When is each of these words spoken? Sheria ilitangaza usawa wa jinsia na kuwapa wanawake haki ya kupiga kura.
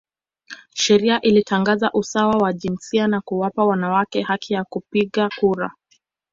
Sheria 0.73 1.21
ilitangaza 1.21 1.91
usawa 1.91 2.35
wa 2.37 2.53
jinsia 2.53 3.07
na 3.07 3.21
kuwapa 3.21 3.65
wanawake 3.65 4.21
haki 4.21 4.53
ya 4.53 4.63
kupiga 4.63 5.29
kura. 5.39 5.71